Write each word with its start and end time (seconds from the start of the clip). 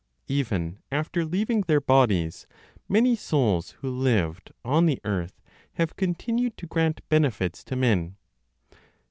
Even 0.29 0.79
after 0.91 1.23
leaving 1.23 1.61
their 1.61 1.79
bodies, 1.79 2.47
many 2.89 3.15
souls 3.15 3.73
who 3.81 3.89
lived 3.91 4.51
on 4.65 4.87
the 4.87 4.99
earth 5.03 5.39
have 5.73 5.95
continued 5.95 6.57
to 6.57 6.65
grant 6.65 7.07
benefits 7.07 7.63
to 7.63 7.75
men. 7.75 8.15